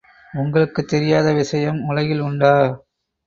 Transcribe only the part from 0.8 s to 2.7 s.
தெரியாத விஷயம் உலகில் உண்டா?